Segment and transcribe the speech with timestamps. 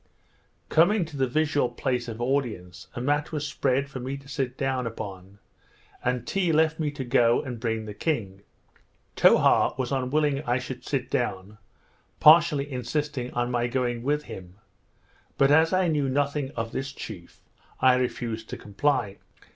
[0.67, 4.57] Coming to the visual place of audience, a mat was spread for me to sit
[4.57, 5.37] down upon,
[6.03, 8.41] and Tee left me to go and bring the king.
[9.15, 11.59] Towha was unwilling I should sit down,
[12.19, 14.55] partly insisting on my going with him;
[15.37, 17.39] but, as I knew nothing of this chief,
[17.79, 19.17] I refused to comply.